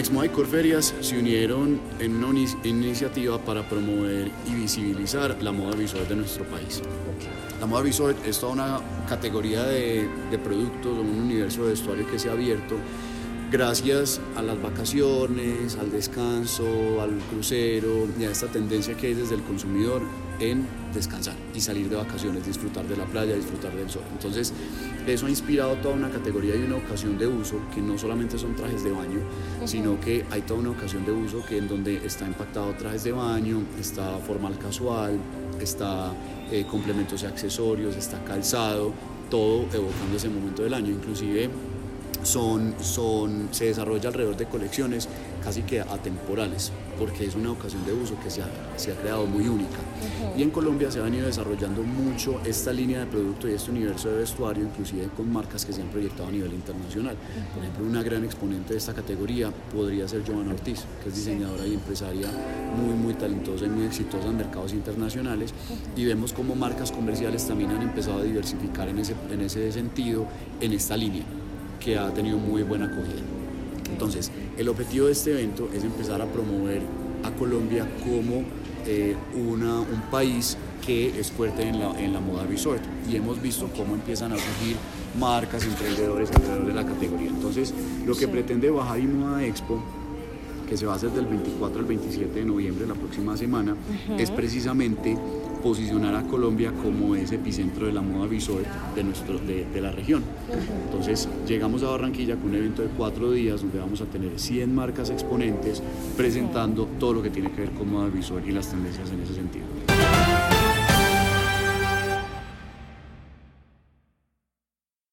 Exmoa 0.00 0.24
y 0.24 0.28
Corferias 0.30 0.94
se 1.02 1.18
unieron 1.18 1.78
en 1.98 2.24
una 2.24 2.40
iniciativa 2.64 3.36
para 3.38 3.68
promover 3.68 4.30
y 4.46 4.54
visibilizar 4.54 5.36
la 5.42 5.52
moda 5.52 5.76
visual 5.76 6.08
de 6.08 6.16
nuestro 6.16 6.46
país. 6.46 6.80
La 7.60 7.66
moda 7.66 7.82
visual 7.82 8.16
es 8.24 8.40
toda 8.40 8.54
una 8.54 8.80
categoría 9.06 9.62
de, 9.64 10.08
de 10.30 10.38
productos, 10.38 10.98
un 10.98 11.20
universo 11.20 11.64
de 11.64 11.72
vestuario 11.72 12.10
que 12.10 12.18
se 12.18 12.30
ha 12.30 12.32
abierto 12.32 12.76
gracias 13.50 14.20
a 14.36 14.42
las 14.42 14.62
vacaciones, 14.62 15.76
al 15.76 15.90
descanso, 15.90 17.00
al 17.02 17.18
crucero 17.30 18.06
y 18.18 18.24
a 18.24 18.30
esta 18.30 18.46
tendencia 18.46 18.96
que 18.96 19.08
hay 19.08 19.14
desde 19.14 19.34
el 19.34 19.42
consumidor 19.42 20.02
en 20.38 20.66
descansar 20.94 21.34
y 21.52 21.60
salir 21.60 21.88
de 21.88 21.96
vacaciones, 21.96 22.46
disfrutar 22.46 22.86
de 22.86 22.96
la 22.96 23.04
playa, 23.04 23.34
disfrutar 23.34 23.74
del 23.74 23.90
sol. 23.90 24.02
Entonces, 24.12 24.52
eso 25.06 25.26
ha 25.26 25.30
inspirado 25.30 25.74
toda 25.76 25.94
una 25.94 26.10
categoría 26.10 26.54
y 26.54 26.62
una 26.62 26.76
ocasión 26.76 27.18
de 27.18 27.26
uso 27.26 27.60
que 27.74 27.82
no 27.82 27.98
solamente 27.98 28.38
son 28.38 28.54
trajes 28.54 28.84
de 28.84 28.92
baño, 28.92 29.20
sino 29.64 30.00
que 30.00 30.24
hay 30.30 30.42
toda 30.42 30.60
una 30.60 30.70
ocasión 30.70 31.04
de 31.04 31.12
uso 31.12 31.44
que 31.44 31.58
en 31.58 31.68
donde 31.68 31.96
está 32.06 32.26
impactado 32.26 32.72
trajes 32.74 33.04
de 33.04 33.12
baño, 33.12 33.62
está 33.78 34.16
formal 34.18 34.56
casual, 34.58 35.18
está 35.60 36.12
eh, 36.52 36.64
complementos 36.70 37.22
y 37.24 37.26
accesorios, 37.26 37.96
está 37.96 38.22
calzado, 38.24 38.92
todo 39.28 39.62
evocando 39.72 40.16
ese 40.16 40.28
momento 40.28 40.62
del 40.62 40.74
año, 40.74 40.90
inclusive 40.90 41.50
son, 42.22 42.74
son, 42.80 43.48
se 43.50 43.66
desarrolla 43.66 44.08
alrededor 44.08 44.36
de 44.36 44.46
colecciones 44.46 45.08
casi 45.42 45.62
que 45.62 45.80
atemporales, 45.80 46.70
porque 46.98 47.24
es 47.24 47.34
una 47.34 47.52
ocasión 47.52 47.84
de 47.86 47.92
uso 47.92 48.14
que 48.22 48.30
se 48.30 48.42
ha, 48.42 48.48
se 48.76 48.92
ha 48.92 48.94
creado 48.96 49.26
muy 49.26 49.48
única. 49.48 49.78
Y 50.36 50.42
en 50.42 50.50
Colombia 50.50 50.90
se 50.90 51.00
ha 51.00 51.02
venido 51.02 51.26
desarrollando 51.26 51.82
mucho 51.82 52.40
esta 52.44 52.72
línea 52.72 53.00
de 53.00 53.06
producto 53.06 53.48
y 53.48 53.52
este 53.52 53.70
universo 53.70 54.10
de 54.10 54.18
vestuario, 54.18 54.64
inclusive 54.64 55.08
con 55.16 55.32
marcas 55.32 55.64
que 55.64 55.72
se 55.72 55.80
han 55.80 55.88
proyectado 55.88 56.28
a 56.28 56.32
nivel 56.32 56.52
internacional. 56.52 57.16
Por 57.54 57.62
ejemplo, 57.62 57.86
una 57.86 58.02
gran 58.02 58.24
exponente 58.24 58.74
de 58.74 58.78
esta 58.78 58.92
categoría 58.92 59.50
podría 59.74 60.06
ser 60.06 60.22
Joana 60.26 60.52
Ortiz, 60.52 60.84
que 61.02 61.08
es 61.08 61.16
diseñadora 61.16 61.66
y 61.66 61.74
empresaria 61.74 62.28
muy, 62.76 62.94
muy 62.94 63.14
talentosa 63.14 63.64
y 63.64 63.70
muy 63.70 63.86
exitosa 63.86 64.28
en 64.28 64.36
mercados 64.36 64.72
internacionales. 64.72 65.54
Y 65.96 66.04
vemos 66.04 66.32
cómo 66.32 66.54
marcas 66.54 66.92
comerciales 66.92 67.46
también 67.46 67.70
han 67.70 67.82
empezado 67.82 68.18
a 68.18 68.22
diversificar 68.22 68.88
en 68.88 68.98
ese, 68.98 69.14
en 69.30 69.40
ese 69.40 69.72
sentido 69.72 70.26
en 70.60 70.72
esta 70.72 70.96
línea 70.96 71.24
que 71.80 71.98
ha 71.98 72.12
tenido 72.12 72.38
muy 72.38 72.62
buena 72.62 72.86
acogida. 72.86 73.22
Entonces, 73.90 74.30
el 74.56 74.68
objetivo 74.68 75.06
de 75.06 75.12
este 75.12 75.32
evento 75.32 75.68
es 75.74 75.82
empezar 75.82 76.22
a 76.22 76.26
promover 76.26 76.82
a 77.24 77.30
Colombia 77.32 77.86
como 78.04 78.44
eh, 78.86 79.16
una, 79.34 79.80
un 79.80 80.02
país 80.10 80.56
que 80.86 81.18
es 81.18 81.30
fuerte 81.30 81.62
en 81.62 81.80
la, 81.80 81.98
en 82.00 82.12
la 82.12 82.20
moda 82.20 82.44
resort 82.44 82.80
y 83.10 83.16
hemos 83.16 83.40
visto 83.42 83.68
cómo 83.76 83.94
empiezan 83.94 84.32
a 84.32 84.36
surgir 84.36 84.76
marcas, 85.18 85.64
emprendedores 85.64 86.30
alrededor 86.30 86.66
de 86.66 86.74
la 86.74 86.86
categoría. 86.86 87.28
Entonces, 87.28 87.74
lo 88.06 88.14
que 88.14 88.28
pretende 88.28 88.70
Baja 88.70 88.98
y 88.98 89.02
Moda 89.02 89.44
Expo 89.44 89.82
que 90.70 90.76
se 90.76 90.86
va 90.86 90.92
a 90.92 90.96
hacer 90.96 91.10
del 91.10 91.26
24 91.26 91.80
al 91.80 91.84
27 91.84 92.38
de 92.38 92.44
noviembre, 92.44 92.86
la 92.86 92.94
próxima 92.94 93.36
semana, 93.36 93.74
es 94.16 94.30
precisamente 94.30 95.18
posicionar 95.64 96.14
a 96.14 96.22
Colombia 96.22 96.72
como 96.72 97.16
ese 97.16 97.34
epicentro 97.34 97.86
de 97.86 97.92
la 97.92 98.00
moda 98.00 98.28
visual 98.28 98.62
de, 98.94 99.02
nuestro, 99.02 99.38
de, 99.40 99.80
la 99.80 99.90
región. 99.90 100.22
Entonces 100.86 101.28
llegamos 101.46 101.82
a 101.82 101.88
Barranquilla 101.88 102.36
con 102.36 102.50
un 102.50 102.54
evento 102.54 102.82
de 102.82 102.88
cuatro 102.96 103.32
días 103.32 103.60
donde 103.62 103.80
vamos 103.80 104.00
a 104.00 104.04
tener 104.04 104.38
100 104.38 104.72
marcas 104.72 105.10
exponentes 105.10 105.82
presentando 106.16 106.86
todo 106.98 107.14
lo 107.14 107.22
que 107.22 107.30
tiene 107.30 107.50
que 107.50 107.62
ver 107.62 107.70
con 107.72 107.90
moda 107.90 108.08
visual 108.08 108.42
y 108.46 108.52
las 108.52 108.70
tendencias 108.70 109.10
en 109.10 109.20
ese 109.22 109.34
sentido. 109.34 109.66